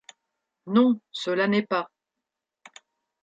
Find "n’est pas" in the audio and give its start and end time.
1.47-1.91